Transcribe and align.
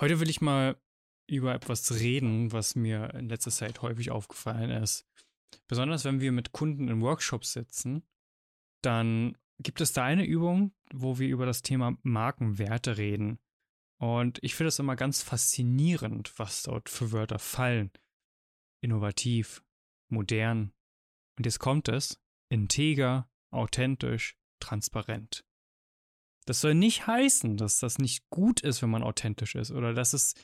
Heute 0.00 0.18
will 0.18 0.30
ich 0.30 0.40
mal 0.40 0.80
über 1.26 1.54
etwas 1.54 2.00
reden, 2.00 2.52
was 2.52 2.74
mir 2.74 3.12
in 3.14 3.28
letzter 3.28 3.50
Zeit 3.50 3.82
häufig 3.82 4.10
aufgefallen 4.10 4.70
ist. 4.70 5.06
Besonders 5.68 6.06
wenn 6.06 6.20
wir 6.20 6.32
mit 6.32 6.52
Kunden 6.52 6.88
in 6.88 7.02
Workshops 7.02 7.52
sitzen, 7.52 8.02
dann 8.82 9.36
gibt 9.58 9.82
es 9.82 9.92
da 9.92 10.02
eine 10.02 10.24
Übung, 10.24 10.72
wo 10.90 11.18
wir 11.18 11.28
über 11.28 11.44
das 11.44 11.60
Thema 11.60 11.98
Markenwerte 12.02 12.96
reden. 12.96 13.38
Und 13.98 14.38
ich 14.42 14.54
finde 14.54 14.68
es 14.68 14.78
immer 14.78 14.96
ganz 14.96 15.22
faszinierend, 15.22 16.32
was 16.38 16.62
dort 16.62 16.88
für 16.88 17.12
Wörter 17.12 17.38
fallen. 17.38 17.90
Innovativ, 18.82 19.62
modern. 20.08 20.72
Und 21.36 21.44
jetzt 21.44 21.58
kommt 21.58 21.88
es, 21.88 22.18
integer, 22.48 23.30
authentisch, 23.50 24.38
transparent. 24.60 25.44
Das 26.46 26.60
soll 26.60 26.74
nicht 26.74 27.06
heißen, 27.06 27.56
dass 27.56 27.78
das 27.78 27.98
nicht 27.98 28.28
gut 28.30 28.60
ist, 28.60 28.82
wenn 28.82 28.90
man 28.90 29.02
authentisch 29.02 29.54
ist 29.54 29.70
oder 29.70 29.94
dass 29.94 30.12
es 30.12 30.34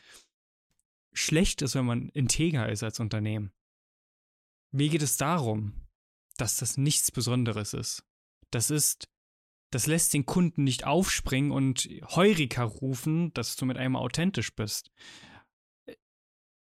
schlecht 1.12 1.62
ist, 1.62 1.75
wenn 1.75 1.87
man 1.87 2.09
integer 2.11 2.69
ist 2.69 2.83
als 2.83 3.01
Unternehmen. 3.01 3.53
Mir 4.73 4.89
geht 4.89 5.03
es 5.03 5.17
darum, 5.17 5.87
dass 6.37 6.56
das 6.56 6.77
nichts 6.77 7.11
Besonderes 7.11 7.73
ist. 7.73 8.05
Das 8.51 8.70
ist, 8.70 9.09
das 9.70 9.87
lässt 9.87 10.12
den 10.15 10.27
Kunden 10.27 10.65
nicht 10.65 10.84
aufspringen 10.84 11.51
und 11.51 11.89
Heurika 12.15 12.65
rufen, 12.65 13.33
dass 13.33 13.56
du 13.56 13.65
mit 13.65 13.78
einmal 13.78 14.03
authentisch 14.03 14.55
bist. 14.55 14.91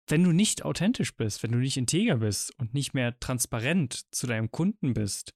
Wenn 0.07 0.23
du 0.23 0.31
nicht 0.31 0.63
authentisch 0.63 1.15
bist, 1.15 1.43
wenn 1.43 1.51
du 1.51 1.57
nicht 1.57 1.77
integer 1.77 2.17
bist 2.17 2.57
und 2.59 2.73
nicht 2.73 2.93
mehr 2.93 3.19
transparent 3.19 4.05
zu 4.13 4.27
deinem 4.27 4.51
Kunden 4.51 4.93
bist, 4.93 5.33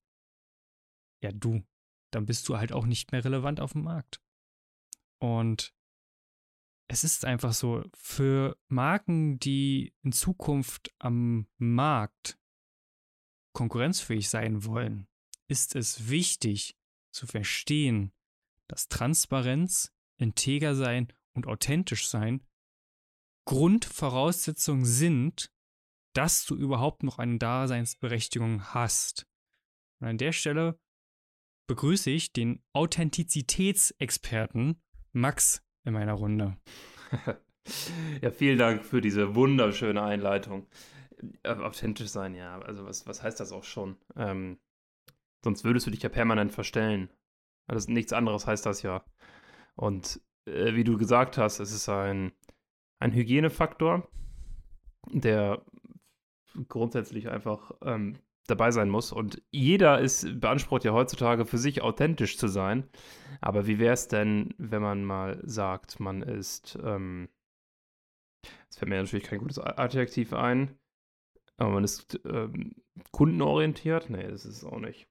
ja 1.21 1.31
du, 1.31 1.63
dann 2.11 2.25
bist 2.25 2.47
du 2.49 2.57
halt 2.57 2.71
auch 2.71 2.85
nicht 2.85 3.11
mehr 3.11 3.23
relevant 3.23 3.59
auf 3.59 3.73
dem 3.73 3.83
Markt. 3.83 4.21
Und 5.19 5.73
es 6.87 7.03
ist 7.03 7.25
einfach 7.25 7.53
so, 7.53 7.83
für 7.93 8.57
Marken, 8.67 9.39
die 9.39 9.93
in 10.01 10.11
Zukunft 10.11 10.93
am 10.97 11.47
Markt 11.57 12.39
konkurrenzfähig 13.53 14.29
sein 14.29 14.63
wollen, 14.65 15.07
ist 15.47 15.75
es 15.75 16.09
wichtig 16.09 16.77
zu 17.11 17.27
verstehen, 17.27 18.11
dass 18.67 18.87
Transparenz, 18.87 19.93
integer 20.17 20.75
sein 20.75 21.11
und 21.33 21.47
authentisch 21.47 22.07
sein 22.07 22.45
Grundvoraussetzungen 23.45 24.85
sind, 24.85 25.51
dass 26.13 26.45
du 26.45 26.55
überhaupt 26.55 27.03
noch 27.03 27.17
eine 27.17 27.39
Daseinsberechtigung 27.39 28.63
hast. 28.73 29.25
Und 29.99 30.07
an 30.07 30.17
der 30.17 30.33
Stelle 30.33 30.79
begrüße 31.69 32.09
ich 32.09 32.33
den 32.33 32.61
Authentizitätsexperten 32.73 34.81
Max 35.13 35.63
in 35.85 35.93
meiner 35.93 36.13
Runde. 36.13 36.57
ja, 38.21 38.31
vielen 38.31 38.57
Dank 38.57 38.83
für 38.83 39.01
diese 39.01 39.35
wunderschöne 39.35 40.01
Einleitung. 40.01 40.65
Äh, 41.43 41.51
authentisch 41.51 42.07
sein, 42.07 42.33
ja. 42.33 42.59
Also 42.61 42.85
was, 42.85 43.05
was 43.05 43.21
heißt 43.21 43.39
das 43.39 43.51
auch 43.51 43.63
schon? 43.63 43.97
Ähm, 44.15 44.57
sonst 45.43 45.63
würdest 45.63 45.85
du 45.85 45.91
dich 45.91 46.01
ja 46.01 46.09
permanent 46.09 46.51
verstellen. 46.51 47.11
Also 47.67 47.91
nichts 47.91 48.13
anderes 48.13 48.47
heißt 48.47 48.65
das 48.65 48.81
ja. 48.81 49.05
Und 49.75 50.19
äh, 50.45 50.73
wie 50.73 50.83
du 50.83 50.97
gesagt 50.97 51.37
hast, 51.37 51.59
es 51.59 51.71
ist 51.71 51.87
ein, 51.87 52.31
ein 52.97 53.13
Hygienefaktor, 53.13 54.09
der 55.11 55.63
grundsätzlich 56.67 57.29
einfach 57.29 57.73
ähm, 57.83 58.17
dabei 58.49 58.71
sein 58.71 58.89
muss. 58.89 59.11
Und 59.11 59.41
jeder 59.51 59.99
ist 59.99 60.39
beansprucht 60.39 60.83
ja 60.83 60.91
heutzutage 60.91 61.45
für 61.45 61.57
sich 61.57 61.81
authentisch 61.81 62.37
zu 62.37 62.47
sein. 62.47 62.89
Aber 63.41 63.67
wie 63.67 63.79
wäre 63.79 63.93
es 63.93 64.07
denn, 64.07 64.53
wenn 64.57 64.81
man 64.81 65.03
mal 65.03 65.39
sagt, 65.43 65.99
man 65.99 66.21
ist, 66.21 66.77
ähm, 66.83 67.29
es 68.69 68.77
fällt 68.77 68.89
mir 68.89 69.01
natürlich 69.01 69.25
kein 69.25 69.39
gutes 69.39 69.59
Adjektiv 69.59 70.33
ein, 70.33 70.77
aber 71.57 71.71
man 71.71 71.83
ist 71.83 72.19
ähm, 72.25 72.75
kundenorientiert? 73.11 74.09
Nee, 74.09 74.27
das 74.27 74.45
ist 74.45 74.57
es 74.57 74.63
auch 74.63 74.79
nicht. 74.79 75.07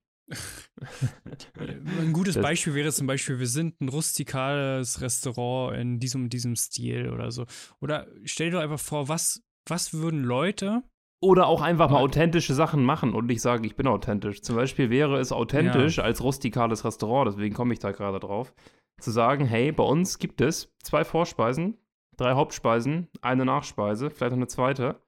ein 1.59 2.13
gutes 2.13 2.39
Beispiel 2.39 2.75
wäre 2.75 2.93
zum 2.93 3.07
Beispiel, 3.07 3.39
wir 3.39 3.47
sind 3.47 3.81
ein 3.81 3.89
rustikales 3.89 5.01
Restaurant 5.01 5.77
in 5.77 6.01
diesem, 6.01 6.29
diesem 6.29 6.55
Stil 6.57 7.11
oder 7.11 7.31
so. 7.31 7.47
Oder 7.81 8.09
stell 8.25 8.51
dir 8.51 8.57
doch 8.57 8.63
einfach 8.63 8.81
vor, 8.81 9.09
was, 9.09 9.43
was 9.67 9.95
würden 9.95 10.23
Leute 10.23 10.83
oder 11.21 11.47
auch 11.47 11.63
einfach 11.63 11.91
mal 11.91 11.99
authentische 11.99 12.55
Sachen 12.55 12.85
machen 12.85 13.15
und 13.15 13.27
nicht 13.27 13.41
sagen, 13.41 13.65
ich 13.65 13.77
bin 13.77 13.87
authentisch. 13.87 14.43
Zum 14.43 14.57
Beispiel 14.57 14.91
wäre 14.91 15.19
es 15.19 15.33
authentisch 15.33 15.99
ja. 15.99 16.05
als 16.05 16.23
rustikales 16.23 16.85
Restaurant, 16.85 17.29
deswegen 17.29 17.55
komme 17.55 17.73
ich 17.73 17.81
da 17.81 17.91
gerade 17.91 18.21
drauf, 18.21 18.55
zu 19.01 19.11
sagen, 19.11 19.45
hey, 19.45 19.73
bei 19.73 19.85
uns 19.85 20.19
gibt 20.19 20.41
es 20.41 20.73
zwei 20.83 21.05
Vorspeisen, 21.05 21.77
drei 22.17 22.35
Hauptspeisen, 22.35 23.09
eine 23.21 23.45
Nachspeise, 23.45 24.11
vielleicht 24.11 24.33
noch 24.33 24.39
eine 24.39 24.47
zweite. 24.49 25.01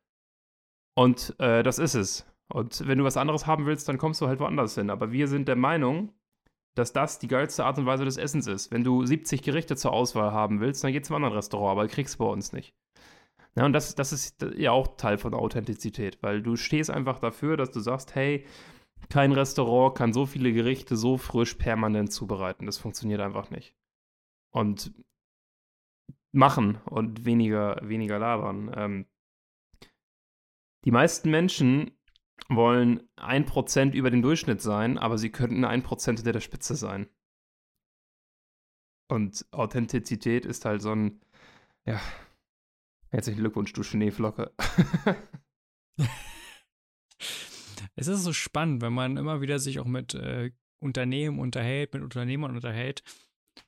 Und 0.97 1.35
äh, 1.39 1.63
das 1.63 1.79
ist 1.79 1.95
es. 1.95 2.27
Und 2.53 2.87
wenn 2.89 2.99
du 2.99 3.05
was 3.05 3.17
anderes 3.17 3.47
haben 3.47 3.67
willst, 3.67 3.89
dann 3.89 3.99
kommst 3.99 4.21
du 4.21 4.27
halt 4.27 4.41
woanders 4.41 4.75
hin. 4.75 4.91
Aber 4.91 5.13
wir 5.13 5.29
sind 5.29 5.47
der 5.47 5.57
Meinung, 5.57 6.13
dass 6.75 6.93
das 6.93 7.19
die 7.19 7.29
geilste 7.29 7.65
Art 7.65 7.79
und 7.79 7.87
Weise 7.87 8.05
des 8.05 8.17
Essens 8.17 8.47
ist. 8.47 8.73
Wenn 8.73 8.85
du 8.85 9.05
70 9.05 9.43
Gerichte 9.43 9.77
zur 9.77 9.93
Auswahl 9.93 10.33
haben 10.33 10.61
willst, 10.61 10.83
dann 10.83 10.93
geh 10.93 11.01
zu 11.01 11.15
einem 11.15 11.25
anderen 11.25 11.39
Restaurant, 11.39 11.79
aber 11.79 11.89
kriegst 11.89 12.15
du 12.15 12.25
bei 12.25 12.31
uns 12.31 12.53
nicht. 12.53 12.75
Ja, 13.57 13.65
und 13.65 13.73
das, 13.73 13.95
das 13.95 14.13
ist 14.13 14.47
ja 14.57 14.71
auch 14.71 14.97
Teil 14.97 15.19
von 15.19 15.35
Authentizität, 15.35 16.23
weil 16.23 16.43
du 16.43 16.57
stehst 16.57 16.91
einfach 16.91 17.19
dafür, 17.19 17.57
dass 17.57 17.73
du 17.73 17.81
sagst, 17.81 18.15
hey, 18.15 18.47
kein 19.09 19.33
Restaurant 19.33 19.97
kann 19.97 20.13
so 20.13 20.27
viele 20.27 20.53
Gerichte 20.53 20.97
so 20.97 21.17
frisch 21.17 21.55
permanent 21.55 22.13
zubereiten. 22.13 22.67
Das 22.67 22.79
funktioniert 22.79 23.21
einfach 23.21 23.51
nicht. 23.51 23.75
Und 24.53 24.93
machen 26.33 26.77
und 26.85 27.25
weniger, 27.25 27.81
weniger 27.83 28.19
labern. 28.19 28.73
Ähm, 28.77 29.07
die 30.85 30.93
meisten 30.93 31.31
Menschen 31.31 31.91
wollen 32.49 33.09
ein 33.17 33.47
Prozent 33.47 33.95
über 33.95 34.11
den 34.11 34.23
Durchschnitt 34.23 34.61
sein, 34.61 34.97
aber 34.99 35.19
sie 35.19 35.31
könnten 35.31 35.65
ein 35.65 35.83
Prozent 35.83 36.19
hinter 36.19 36.33
der 36.33 36.41
Spitze 36.41 36.75
sein. 36.77 37.09
Und 39.09 39.45
Authentizität 39.51 40.47
ist 40.47 40.65
halt 40.65 40.83
so 40.83 40.93
ein, 40.93 41.21
ja, 41.85 42.01
Herzlichen 43.11 43.41
Glückwunsch, 43.41 43.73
du 43.73 43.83
Schneeflocke. 43.83 44.53
es 47.97 48.07
ist 48.07 48.23
so 48.23 48.33
spannend, 48.33 48.83
wenn 48.83 48.93
man 48.93 49.17
immer 49.17 49.41
wieder 49.41 49.59
sich 49.59 49.81
auch 49.81 49.87
mit 49.87 50.15
äh, 50.15 50.53
Unternehmen 50.81 51.41
unterhält, 51.41 51.93
mit 51.93 52.05
Unternehmern 52.05 52.55
unterhält, 52.55 53.03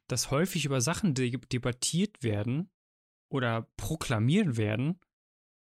dass 0.06 0.30
häufig 0.30 0.64
über 0.64 0.80
Sachen 0.80 1.14
de 1.14 1.36
debattiert 1.36 2.22
werden 2.22 2.70
oder 3.32 3.68
proklamiert 3.76 4.56
werden, 4.56 5.00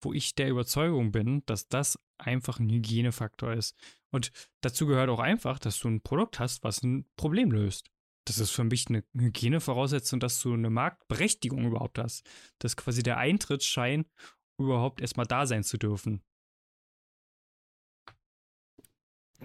wo 0.03 0.13
ich 0.13 0.35
der 0.35 0.51
Überzeugung 0.51 1.13
bin, 1.13 1.45
dass 1.47 1.69
das 1.69 1.97
einfach 2.19 2.59
ein 2.59 2.71
Hygienefaktor 2.71 3.53
ist. 3.53 3.77
Und 4.11 4.33
dazu 4.63 4.87
gehört 4.87 5.11
auch 5.11 5.21
einfach, 5.21 5.61
dass 5.61 5.79
du 5.79 5.89
ein 5.89 6.01
Produkt 6.01 6.41
hast, 6.41 6.65
was 6.65 6.83
ein 6.83 7.07
Problem 7.17 7.53
löst 7.53 7.89
das 8.25 8.39
ist 8.39 8.51
für 8.51 8.65
mich 8.65 8.89
eine 8.89 9.05
Hygienevoraussetzung, 9.15 10.21
dass 10.21 10.41
du 10.41 10.53
eine 10.53 10.71
Marktberechtigung 10.71 11.65
überhaupt 11.65 11.99
hast. 11.99 12.29
Das 12.59 12.73
ist 12.73 12.77
quasi 12.77 13.03
der 13.03 13.19
Eintrittsschein, 13.19 14.07
überhaupt 14.59 15.01
erstmal 15.01 15.27
da 15.27 15.47
sein 15.47 15.65
zu 15.65 15.79
dürfen. 15.79 16.23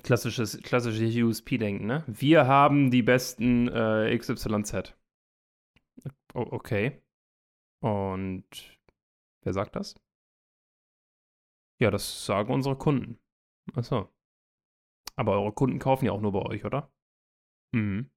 Klassisches, 0.04 0.60
klassisches 0.62 1.16
USP-Denken, 1.16 1.86
ne? 1.86 2.04
Wir 2.08 2.48
haben 2.48 2.92
die 2.92 3.02
besten 3.02 3.70
äh, 3.70 4.16
XYZ. 4.18 4.94
O 6.34 6.42
okay. 6.52 7.02
Und 7.80 8.46
wer 9.42 9.54
sagt 9.54 9.78
das? 9.78 9.96
Ja, 11.80 11.92
das 11.92 12.26
sagen 12.26 12.54
unsere 12.54 12.78
Kunden. 12.78 13.20
Achso. 13.74 14.14
Aber 15.16 15.40
eure 15.40 15.54
Kunden 15.54 15.80
kaufen 15.80 16.06
ja 16.06 16.12
auch 16.12 16.22
nur 16.22 16.34
bei 16.34 16.42
euch, 16.42 16.66
oder? 16.66 16.92
Mhm. 17.74 18.12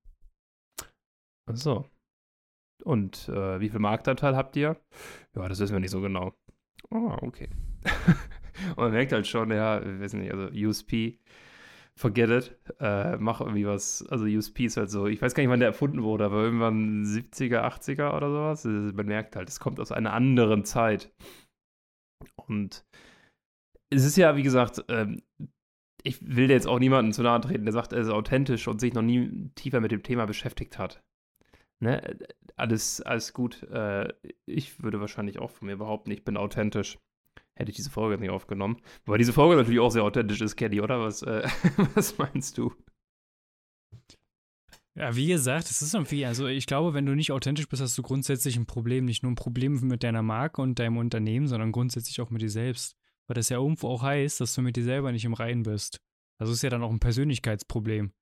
Ach 1.49 1.57
so. 1.57 1.85
Und 2.85 3.29
äh, 3.29 3.61
wie 3.61 3.69
viel 3.69 3.81
Marktanteil 3.81 4.37
habt 4.37 4.57
ihr? 4.57 4.77
Ja, 5.35 5.49
das 5.49 5.59
wissen 5.61 5.73
wir 5.73 5.81
nicht 5.81 5.91
so 5.91 6.01
genau. 6.01 6.35
Oh, 6.91 7.17
okay. 7.23 7.49
Und 8.71 8.79
man 8.79 8.93
merkt 8.93 9.13
halt 9.13 9.27
schon, 9.27 9.51
ja, 9.51 9.85
wir 9.85 10.01
wissen 10.01 10.21
nicht, 10.21 10.33
also 10.33 10.49
USP, 10.53 11.19
forget 11.97 12.31
it, 12.31 12.59
äh, 12.81 13.17
mach 13.17 13.41
irgendwie 13.41 13.67
was, 13.67 14.07
also 14.09 14.25
USP 14.25 14.67
ist 14.67 14.77
halt 14.77 14.91
so, 14.91 15.07
ich 15.07 15.21
weiß 15.21 15.35
gar 15.35 15.43
nicht, 15.43 15.51
wann 15.51 15.61
der 15.61 15.69
erfunden 15.69 16.03
wurde, 16.03 16.25
aber 16.25 16.43
irgendwann 16.43 17.05
70er, 17.05 17.63
80er 17.63 18.17
oder 18.17 18.31
sowas. 18.31 18.65
Man 18.65 19.07
merkt 19.07 19.37
halt, 19.37 19.49
es 19.49 19.61
kommt 19.61 19.81
aus 19.81 19.93
einer 19.93 20.13
anderen 20.13 20.65
Zeit. 20.65 21.13
Und 22.47 22.85
es 23.91 24.05
ist 24.05 24.17
ja, 24.17 24.37
wie 24.37 24.43
gesagt, 24.43 24.85
ähm, 24.89 25.23
ich 26.05 26.25
will 26.25 26.51
jetzt 26.51 26.67
auch 26.67 26.79
niemanden 26.79 27.13
zu 27.13 27.23
nahe 27.23 27.41
treten, 27.41 27.65
der 27.65 27.73
sagt, 27.73 27.93
er 27.93 28.01
ist 28.01 28.09
authentisch 28.09 28.69
und 28.69 28.81
sich 28.81 28.95
noch 28.95 29.03
nie 29.03 29.51
tiefer 29.55 29.81
mit 29.81 29.91
dem 29.91 30.03
Thema 30.03 30.27
beschäftigt 30.27 30.79
hat. 30.79 31.03
Ne, 31.81 32.19
alles, 32.57 33.01
alles 33.03 33.33
gut. 33.33 33.63
Äh, 33.65 34.13
ich 34.47 34.83
würde 34.83 35.01
wahrscheinlich 35.01 35.39
auch 35.39 35.51
von 35.51 35.67
mir 35.67 35.77
behaupten, 35.77 36.11
ich 36.11 36.25
bin 36.25 36.37
authentisch. 36.37 36.99
Hätte 37.55 37.71
ich 37.71 37.77
diese 37.77 37.91
Folge 37.91 38.19
nicht 38.19 38.31
aufgenommen. 38.31 38.81
Weil 39.05 39.19
diese 39.19 39.33
Folge 39.33 39.57
natürlich 39.57 39.81
auch 39.81 39.91
sehr 39.91 40.05
authentisch 40.05 40.41
ist, 40.41 40.57
Kenny, 40.57 40.81
oder? 40.81 41.01
Was, 41.01 41.23
äh, 41.23 41.49
was 41.95 42.19
meinst 42.19 42.59
du? 42.59 42.73
Ja, 44.97 45.15
wie 45.15 45.29
gesagt, 45.29 45.71
es 45.71 45.81
ist 45.81 45.95
irgendwie, 45.95 46.27
also 46.27 46.49
ich 46.49 46.67
glaube, 46.67 46.93
wenn 46.93 47.07
du 47.07 47.15
nicht 47.15 47.31
authentisch 47.31 47.69
bist, 47.69 47.81
hast 47.81 47.97
du 47.97 48.03
grundsätzlich 48.03 48.57
ein 48.57 48.67
Problem. 48.67 49.05
Nicht 49.05 49.23
nur 49.23 49.31
ein 49.31 49.37
Problem 49.37 49.79
mit 49.87 50.03
deiner 50.03 50.23
Marke 50.23 50.61
und 50.61 50.81
deinem 50.81 50.97
Unternehmen, 50.97 51.47
sondern 51.47 51.71
grundsätzlich 51.71 52.21
auch 52.21 52.31
mit 52.31 52.43
dir 52.43 52.51
selbst. 52.51 52.97
Weil 53.29 53.35
das 53.35 53.49
ja 53.49 53.59
irgendwo 53.59 53.89
auch 53.89 54.03
heißt, 54.03 54.41
dass 54.41 54.55
du 54.55 54.63
mit 54.63 54.75
dir 54.75 54.83
selber 54.83 55.13
nicht 55.13 55.25
im 55.25 55.35
Reinen 55.35 55.63
bist. 55.63 56.01
Also 56.41 56.53
ist 56.53 56.63
ja 56.63 56.71
dann 56.71 56.83
auch 56.83 56.91
ein 56.91 56.99
Persönlichkeitsproblem. 56.99 58.13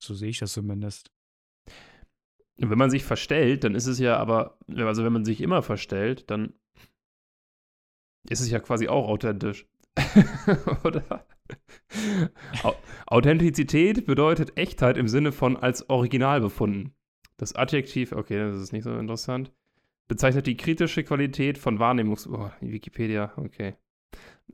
So 0.00 0.14
sehe 0.14 0.30
ich 0.30 0.38
das 0.38 0.52
zumindest. 0.52 1.10
Wenn 2.56 2.78
man 2.78 2.90
sich 2.90 3.04
verstellt, 3.04 3.64
dann 3.64 3.74
ist 3.74 3.86
es 3.86 3.98
ja 3.98 4.16
aber, 4.16 4.58
also 4.76 5.04
wenn 5.04 5.12
man 5.12 5.24
sich 5.24 5.40
immer 5.40 5.62
verstellt, 5.62 6.30
dann 6.30 6.54
ist 8.28 8.40
es 8.40 8.50
ja 8.50 8.60
quasi 8.60 8.88
auch 8.88 9.08
authentisch. 9.08 9.66
Oder? 10.84 11.26
Authentizität 13.06 14.06
bedeutet 14.06 14.56
Echtheit 14.56 14.96
im 14.96 15.08
Sinne 15.08 15.32
von 15.32 15.56
als 15.56 15.88
Original 15.90 16.40
befunden. 16.40 16.94
Das 17.36 17.54
Adjektiv, 17.54 18.12
okay, 18.12 18.38
das 18.38 18.60
ist 18.60 18.72
nicht 18.72 18.84
so 18.84 18.96
interessant, 18.96 19.52
bezeichnet 20.08 20.46
die 20.46 20.56
kritische 20.56 21.04
Qualität 21.04 21.58
von 21.58 21.78
Wahrnehmungs... 21.78 22.26
Oh, 22.28 22.50
Wikipedia, 22.60 23.32
okay. 23.36 23.74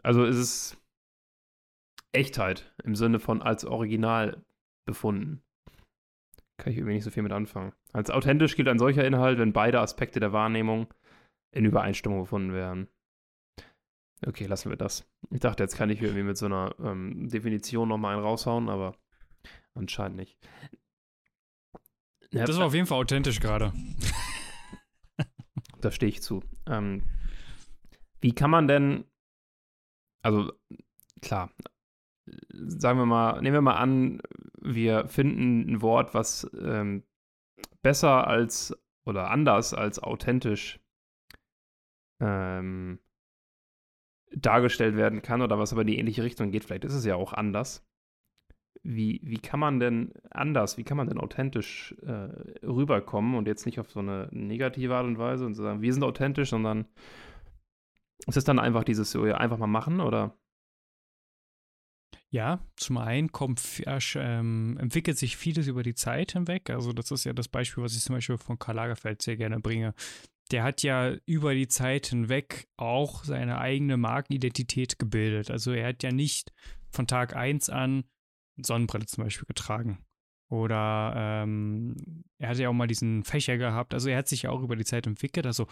Also 0.02 0.24
ist 0.24 0.36
es 0.36 0.76
Echtheit 2.12 2.72
im 2.84 2.94
Sinne 2.94 3.18
von 3.20 3.42
als 3.42 3.64
Original 3.64 4.44
befunden. 4.84 5.42
Kann 6.60 6.72
ich 6.72 6.78
irgendwie 6.78 6.94
nicht 6.94 7.04
so 7.04 7.10
viel 7.10 7.22
mit 7.22 7.32
anfangen. 7.32 7.72
Als 7.94 8.10
authentisch 8.10 8.54
gilt 8.54 8.68
ein 8.68 8.78
solcher 8.78 9.06
Inhalt, 9.06 9.38
wenn 9.38 9.54
beide 9.54 9.80
Aspekte 9.80 10.20
der 10.20 10.34
Wahrnehmung 10.34 10.92
in 11.52 11.64
Übereinstimmung 11.64 12.20
gefunden 12.20 12.52
werden. 12.52 12.88
Okay, 14.26 14.44
lassen 14.44 14.68
wir 14.68 14.76
das. 14.76 15.10
Ich 15.30 15.40
dachte, 15.40 15.62
jetzt 15.62 15.76
kann 15.76 15.88
ich 15.88 16.02
irgendwie 16.02 16.22
mit 16.22 16.36
so 16.36 16.44
einer 16.44 16.74
ähm, 16.78 17.30
Definition 17.30 17.88
nochmal 17.88 18.14
einen 18.14 18.22
raushauen, 18.22 18.68
aber 18.68 18.94
anscheinend 19.74 20.18
nicht. 20.18 20.36
Das 22.30 22.58
war 22.58 22.66
auf 22.66 22.74
jeden 22.74 22.86
Fall 22.86 22.98
authentisch 22.98 23.40
gerade. 23.40 23.72
da 25.80 25.90
stehe 25.90 26.10
ich 26.10 26.22
zu. 26.22 26.42
Ähm, 26.66 27.04
wie 28.20 28.34
kann 28.34 28.50
man 28.50 28.68
denn, 28.68 29.04
also 30.22 30.52
klar, 31.22 31.50
sagen 32.52 32.98
wir 32.98 33.06
mal, 33.06 33.40
nehmen 33.40 33.54
wir 33.54 33.62
mal 33.62 33.76
an, 33.76 34.20
wir 34.60 35.08
finden 35.08 35.72
ein 35.72 35.82
Wort, 35.82 36.14
was 36.14 36.50
ähm, 36.60 37.02
besser 37.82 38.26
als 38.26 38.76
oder 39.04 39.30
anders 39.30 39.74
als 39.74 39.98
authentisch 39.98 40.80
ähm, 42.20 43.00
dargestellt 44.32 44.96
werden 44.96 45.22
kann 45.22 45.42
oder 45.42 45.58
was 45.58 45.72
aber 45.72 45.82
in 45.82 45.88
die 45.88 45.98
ähnliche 45.98 46.22
Richtung 46.22 46.50
geht. 46.50 46.64
Vielleicht 46.64 46.84
ist 46.84 46.94
es 46.94 47.04
ja 47.04 47.16
auch 47.16 47.32
anders. 47.32 47.86
Wie, 48.82 49.20
wie 49.24 49.38
kann 49.38 49.60
man 49.60 49.80
denn 49.80 50.12
anders, 50.30 50.78
wie 50.78 50.84
kann 50.84 50.96
man 50.96 51.08
denn 51.08 51.18
authentisch 51.18 51.94
äh, 52.02 52.28
rüberkommen 52.64 53.34
und 53.34 53.46
jetzt 53.46 53.66
nicht 53.66 53.78
auf 53.78 53.90
so 53.90 54.00
eine 54.00 54.28
negative 54.30 54.94
Art 54.94 55.06
und 55.06 55.18
Weise 55.18 55.44
und 55.44 55.54
sagen, 55.54 55.82
wir 55.82 55.92
sind 55.92 56.02
authentisch, 56.02 56.50
sondern 56.50 56.86
ist 58.26 58.36
es 58.36 58.44
dann 58.44 58.58
einfach 58.58 58.84
dieses 58.84 59.10
so, 59.10 59.26
ja, 59.26 59.36
einfach 59.36 59.58
mal 59.58 59.66
machen 59.66 60.00
oder? 60.00 60.36
Ja, 62.32 62.64
zum 62.76 62.98
einen 62.98 63.32
kommt, 63.32 63.82
ähm, 64.14 64.78
entwickelt 64.78 65.18
sich 65.18 65.36
vieles 65.36 65.66
über 65.66 65.82
die 65.82 65.96
Zeit 65.96 66.32
hinweg. 66.32 66.70
Also 66.70 66.92
das 66.92 67.10
ist 67.10 67.24
ja 67.24 67.32
das 67.32 67.48
Beispiel, 67.48 67.82
was 67.82 67.96
ich 67.96 68.02
zum 68.02 68.14
Beispiel 68.14 68.38
von 68.38 68.58
Karl 68.58 68.76
Lagerfeld 68.76 69.20
sehr 69.20 69.36
gerne 69.36 69.58
bringe 69.58 69.94
der 70.50 70.64
hat 70.64 70.82
ja 70.82 71.14
über 71.26 71.54
die 71.54 71.68
Zeit 71.68 72.08
hinweg 72.08 72.68
auch 72.76 73.24
seine 73.24 73.58
eigene 73.58 73.96
Markenidentität 73.96 74.98
gebildet. 74.98 75.50
Also 75.50 75.72
er 75.72 75.88
hat 75.88 76.02
ja 76.02 76.12
nicht 76.12 76.52
von 76.90 77.06
Tag 77.06 77.36
1 77.36 77.70
an 77.70 78.04
Sonnenbrille 78.56 79.06
zum 79.06 79.24
Beispiel 79.24 79.46
getragen. 79.46 80.04
Oder 80.48 81.12
ähm, 81.16 82.24
er 82.38 82.48
hat 82.48 82.58
ja 82.58 82.68
auch 82.68 82.74
mal 82.74 82.88
diesen 82.88 83.22
Fächer 83.22 83.56
gehabt. 83.56 83.94
Also 83.94 84.08
er 84.08 84.18
hat 84.18 84.28
sich 84.28 84.42
ja 84.42 84.50
auch 84.50 84.62
über 84.62 84.74
die 84.74 84.84
Zeit 84.84 85.06
entwickelt. 85.06 85.46
Also 85.46 85.68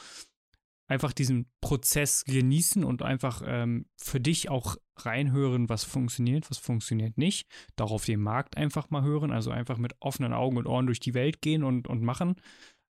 einfach 0.89 1.13
diesen 1.13 1.51
Prozess 1.61 2.25
genießen 2.25 2.83
und 2.83 3.03
einfach 3.03 3.43
ähm, 3.45 3.87
für 3.97 4.21
dich 4.21 4.49
auch 4.49 4.77
reinhören, 4.97 5.69
was 5.69 5.85
funktioniert, 5.85 6.51
was 6.51 6.59
funktioniert 6.59 7.19
nicht. 7.19 7.47
Darauf 7.77 8.05
den 8.05 8.21
Markt 8.21 8.57
einfach 8.57 8.91
mal 8.91 9.03
hören. 9.03 9.31
Also 9.31 9.51
einfach 9.51 9.79
mit 9.79 9.95
offenen 10.01 10.33
Augen 10.33 10.57
und 10.57 10.67
Ohren 10.67 10.87
durch 10.87 10.99
die 10.99 11.15
Welt 11.15 11.43
gehen 11.43 11.63
und, 11.63 11.87
und 11.87 12.03
machen. 12.03 12.37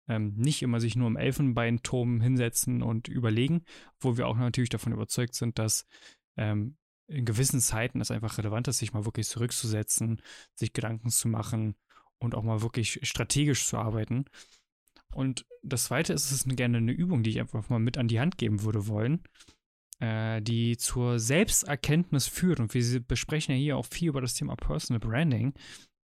Ähm, 0.09 0.35
nicht 0.37 0.63
immer 0.63 0.81
sich 0.81 0.97
nur 0.97 1.07
im 1.07 1.17
Elfenbeinturm 1.17 2.21
hinsetzen 2.21 2.83
und 2.83 3.09
überlegen, 3.09 3.63
wo 4.01 4.19
wir 4.19 4.27
auch 4.27 4.37
natürlich 4.37 4.69
davon 4.69 4.93
überzeugt 4.93 5.35
sind, 5.35 5.59
dass 5.59 5.87
ähm, 6.37 6.77
in 7.07 7.25
gewissen 7.25 7.61
Zeiten 7.61 8.01
es 8.01 8.11
einfach 8.11 8.39
relevant 8.39 8.69
ist, 8.69 8.79
sich 8.79 8.93
mal 8.93 9.05
wirklich 9.05 9.29
zurückzusetzen, 9.29 10.21
sich 10.55 10.73
Gedanken 10.73 11.11
zu 11.11 11.29
machen 11.29 11.77
und 12.19 12.35
auch 12.35 12.43
mal 12.43 12.61
wirklich 12.61 13.01
strategisch 13.03 13.67
zu 13.67 13.79
arbeiten. 13.79 14.27
Und 15.15 15.47
das 15.63 15.85
zweite 15.85 16.13
ist, 16.13 16.27
es 16.27 16.33
ist 16.33 16.57
gerne 16.57 16.79
eine 16.79 16.93
Übung, 16.93 17.23
die 17.23 17.31
ich 17.31 17.41
einfach 17.41 17.69
mal 17.69 17.79
mit 17.79 17.99
an 17.99 18.09
die 18.09 18.21
Hand 18.21 18.39
geben 18.39 18.63
würde 18.63 18.87
wollen, 18.87 19.23
äh, 20.01 20.43
die 20.43 20.77
zur 20.77 21.19
Selbsterkenntnis 21.19 22.27
führt. 22.27 22.61
Und 22.61 22.75
wir 22.75 23.01
besprechen 23.01 23.55
ja 23.55 23.61
hier 23.61 23.77
auch 23.77 23.87
viel 23.87 24.09
über 24.09 24.21
das 24.21 24.35
Thema 24.35 24.57
Personal 24.57 25.01
Branding. 25.01 25.55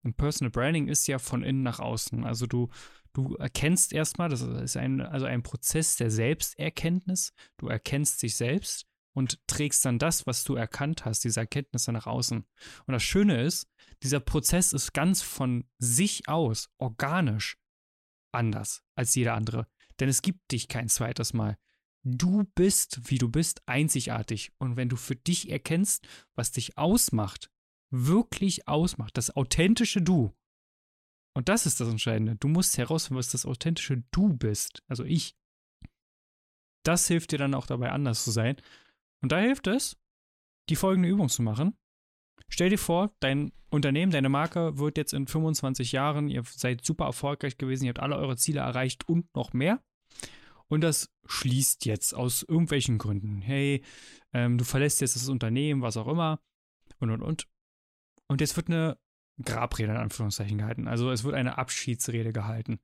Und 0.02 0.16
Personal 0.16 0.50
Branding 0.50 0.88
ist 0.88 1.06
ja 1.06 1.18
von 1.18 1.42
innen 1.42 1.62
nach 1.62 1.80
außen. 1.80 2.24
Also 2.24 2.46
du 2.46 2.68
Du 3.12 3.34
erkennst 3.36 3.92
erstmal, 3.92 4.28
das 4.28 4.42
ist 4.42 4.76
ein, 4.76 5.00
also 5.00 5.26
ein 5.26 5.42
Prozess 5.42 5.96
der 5.96 6.10
Selbsterkenntnis. 6.10 7.32
Du 7.56 7.68
erkennst 7.68 8.22
dich 8.22 8.36
selbst 8.36 8.86
und 9.12 9.44
trägst 9.48 9.84
dann 9.84 9.98
das, 9.98 10.26
was 10.26 10.44
du 10.44 10.54
erkannt 10.54 11.04
hast, 11.04 11.24
diese 11.24 11.40
Erkenntnisse 11.40 11.92
nach 11.92 12.06
außen. 12.06 12.38
Und 12.86 12.92
das 12.92 13.02
Schöne 13.02 13.42
ist, 13.42 13.68
dieser 14.02 14.20
Prozess 14.20 14.72
ist 14.72 14.92
ganz 14.92 15.22
von 15.22 15.64
sich 15.78 16.28
aus 16.28 16.70
organisch 16.78 17.58
anders 18.32 18.82
als 18.94 19.14
jeder 19.14 19.34
andere. 19.34 19.66
Denn 19.98 20.08
es 20.08 20.22
gibt 20.22 20.52
dich 20.52 20.68
kein 20.68 20.88
zweites 20.88 21.32
Mal. 21.32 21.58
Du 22.02 22.44
bist, 22.54 23.10
wie 23.10 23.18
du 23.18 23.28
bist, 23.28 23.62
einzigartig. 23.66 24.52
Und 24.58 24.76
wenn 24.76 24.88
du 24.88 24.96
für 24.96 25.16
dich 25.16 25.50
erkennst, 25.50 26.06
was 26.34 26.52
dich 26.52 26.78
ausmacht, 26.78 27.50
wirklich 27.90 28.68
ausmacht, 28.68 29.16
das 29.18 29.36
authentische 29.36 30.00
Du, 30.00 30.34
und 31.34 31.48
das 31.48 31.66
ist 31.66 31.80
das 31.80 31.88
Entscheidende. 31.88 32.36
Du 32.36 32.48
musst 32.48 32.76
herausfinden, 32.76 33.18
was 33.18 33.30
das 33.30 33.46
authentische 33.46 34.02
Du 34.10 34.34
bist. 34.34 34.82
Also 34.88 35.04
ich. 35.04 35.36
Das 36.84 37.06
hilft 37.06 37.32
dir 37.32 37.38
dann 37.38 37.54
auch 37.54 37.66
dabei, 37.66 37.90
anders 37.90 38.24
zu 38.24 38.30
sein. 38.30 38.56
Und 39.22 39.32
da 39.32 39.38
hilft 39.38 39.66
es, 39.66 39.96
die 40.68 40.76
folgende 40.76 41.08
Übung 41.08 41.28
zu 41.28 41.42
machen. 41.42 41.76
Stell 42.50 42.68
dir 42.68 42.78
vor, 42.78 43.14
dein 43.20 43.52
Unternehmen, 43.70 44.12
deine 44.12 44.28
Marke 44.28 44.76
wird 44.76 44.98
jetzt 44.98 45.14
in 45.14 45.26
25 45.26 45.92
Jahren, 45.92 46.28
ihr 46.28 46.42
seid 46.44 46.84
super 46.84 47.06
erfolgreich 47.06 47.56
gewesen, 47.56 47.84
ihr 47.84 47.90
habt 47.90 48.00
alle 48.00 48.16
eure 48.16 48.36
Ziele 48.36 48.60
erreicht 48.60 49.08
und 49.08 49.34
noch 49.34 49.52
mehr. 49.52 49.82
Und 50.66 50.82
das 50.82 51.10
schließt 51.26 51.86
jetzt 51.86 52.12
aus 52.12 52.42
irgendwelchen 52.42 52.98
Gründen. 52.98 53.40
Hey, 53.40 53.82
ähm, 54.32 54.58
du 54.58 54.64
verlässt 54.64 55.00
jetzt 55.00 55.16
das 55.16 55.28
Unternehmen, 55.28 55.82
was 55.82 55.96
auch 55.96 56.08
immer. 56.08 56.40
Und, 56.98 57.10
und, 57.10 57.22
und. 57.22 57.48
Und 58.26 58.40
jetzt 58.40 58.56
wird 58.56 58.68
eine 58.68 58.98
Grabrede 59.44 59.92
in 59.92 59.98
Anführungszeichen 59.98 60.58
gehalten. 60.58 60.86
Also 60.86 61.10
es 61.10 61.24
wird 61.24 61.34
eine 61.34 61.58
Abschiedsrede 61.58 62.32
gehalten. 62.32 62.80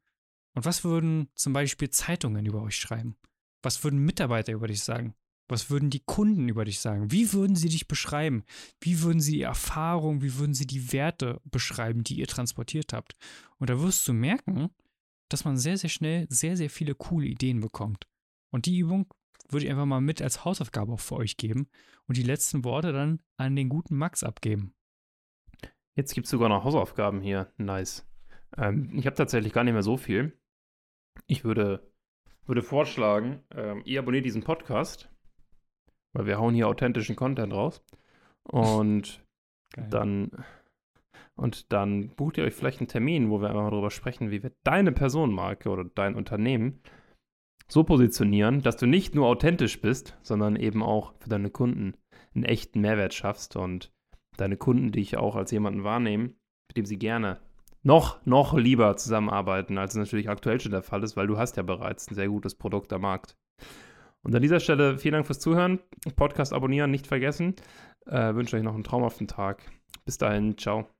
Und 0.54 0.64
was 0.64 0.84
würden 0.84 1.28
zum 1.34 1.52
Beispiel 1.52 1.90
Zeitungen 1.90 2.46
über 2.46 2.62
euch 2.62 2.76
schreiben? 2.76 3.16
Was 3.62 3.84
würden 3.84 3.98
Mitarbeiter 3.98 4.52
über 4.52 4.68
dich 4.68 4.82
sagen? 4.82 5.14
Was 5.48 5.70
würden 5.70 5.90
die 5.90 6.02
Kunden 6.04 6.48
über 6.48 6.64
dich 6.64 6.80
sagen? 6.80 7.12
Wie 7.12 7.32
würden 7.32 7.54
sie 7.54 7.68
dich 7.68 7.86
beschreiben? 7.86 8.44
Wie 8.80 9.02
würden 9.02 9.20
sie 9.20 9.32
die 9.32 9.42
Erfahrung, 9.42 10.22
wie 10.22 10.36
würden 10.38 10.54
sie 10.54 10.66
die 10.66 10.92
Werte 10.92 11.40
beschreiben, 11.44 12.02
die 12.02 12.16
ihr 12.16 12.26
transportiert 12.26 12.92
habt? 12.92 13.14
Und 13.58 13.70
da 13.70 13.80
wirst 13.80 14.06
du 14.08 14.12
merken, 14.12 14.70
dass 15.28 15.44
man 15.44 15.56
sehr, 15.56 15.78
sehr 15.78 15.90
schnell 15.90 16.26
sehr, 16.28 16.56
sehr 16.56 16.70
viele 16.70 16.94
coole 16.94 17.26
Ideen 17.26 17.60
bekommt. 17.60 18.06
Und 18.50 18.66
die 18.66 18.78
Übung 18.78 19.12
würde 19.48 19.66
ich 19.66 19.70
einfach 19.70 19.86
mal 19.86 20.00
mit 20.00 20.20
als 20.22 20.44
Hausaufgabe 20.44 20.92
auch 20.92 21.00
für 21.00 21.16
euch 21.16 21.36
geben 21.36 21.68
und 22.06 22.16
die 22.16 22.22
letzten 22.22 22.64
Worte 22.64 22.92
dann 22.92 23.20
an 23.36 23.54
den 23.54 23.68
guten 23.68 23.96
Max 23.96 24.24
abgeben. 24.24 24.74
Jetzt 25.94 26.14
gibt 26.14 26.26
es 26.26 26.30
sogar 26.30 26.48
noch 26.48 26.64
Hausaufgaben 26.64 27.20
hier. 27.20 27.52
Nice. 27.56 28.06
Ähm, 28.56 28.90
ich 28.94 29.06
habe 29.06 29.16
tatsächlich 29.16 29.52
gar 29.52 29.64
nicht 29.64 29.72
mehr 29.72 29.82
so 29.82 29.96
viel. 29.96 30.38
Ich 31.26 31.44
würde, 31.44 31.90
würde 32.44 32.62
vorschlagen, 32.62 33.42
ähm, 33.50 33.82
ihr 33.84 34.00
abonniert 34.00 34.26
diesen 34.26 34.42
Podcast, 34.42 35.10
weil 36.16 36.26
wir 36.26 36.38
hauen 36.38 36.54
hier 36.54 36.66
authentischen 36.66 37.14
Content 37.14 37.52
raus. 37.52 37.82
Und 38.44 39.22
dann 39.76 40.30
und 41.34 41.70
dann 41.72 42.08
bucht 42.08 42.38
ihr 42.38 42.44
euch 42.44 42.54
vielleicht 42.54 42.80
einen 42.80 42.88
Termin, 42.88 43.28
wo 43.28 43.42
wir 43.42 43.48
einfach 43.48 43.62
mal 43.62 43.70
darüber 43.70 43.90
sprechen, 43.90 44.30
wie 44.30 44.42
wir 44.42 44.52
deine 44.64 44.92
Personenmarke 44.92 45.68
oder 45.68 45.84
dein 45.84 46.14
Unternehmen 46.14 46.80
so 47.68 47.84
positionieren, 47.84 48.62
dass 48.62 48.78
du 48.78 48.86
nicht 48.86 49.14
nur 49.14 49.26
authentisch 49.26 49.80
bist, 49.82 50.16
sondern 50.22 50.56
eben 50.56 50.82
auch 50.82 51.12
für 51.18 51.28
deine 51.28 51.50
Kunden 51.50 51.94
einen 52.34 52.44
echten 52.44 52.80
Mehrwert 52.80 53.12
schaffst 53.12 53.56
und 53.56 53.92
deine 54.38 54.56
Kunden 54.56 54.92
dich 54.92 55.18
auch 55.18 55.36
als 55.36 55.50
jemanden 55.50 55.84
wahrnehmen, 55.84 56.36
mit 56.68 56.78
dem 56.78 56.86
sie 56.86 56.98
gerne 56.98 57.40
noch, 57.82 58.24
noch 58.24 58.54
lieber 58.54 58.96
zusammenarbeiten, 58.96 59.76
als 59.76 59.92
es 59.92 59.98
natürlich 59.98 60.30
aktuell 60.30 60.60
schon 60.60 60.72
der 60.72 60.82
Fall 60.82 61.02
ist, 61.02 61.16
weil 61.16 61.26
du 61.26 61.36
hast 61.36 61.58
ja 61.58 61.62
bereits 61.62 62.10
ein 62.10 62.14
sehr 62.14 62.28
gutes 62.28 62.54
Produkt 62.54 62.92
am 62.94 63.02
Markt. 63.02 63.36
Und 64.26 64.34
an 64.34 64.42
dieser 64.42 64.58
Stelle 64.58 64.98
vielen 64.98 65.12
Dank 65.12 65.26
fürs 65.26 65.38
Zuhören. 65.38 65.78
Podcast 66.16 66.52
abonnieren 66.52 66.90
nicht 66.90 67.06
vergessen. 67.06 67.54
Äh, 68.06 68.34
wünsche 68.34 68.56
euch 68.56 68.64
noch 68.64 68.74
einen 68.74 68.82
traumhaften 68.82 69.28
Tag. 69.28 69.62
Bis 70.04 70.18
dahin, 70.18 70.58
ciao. 70.58 70.95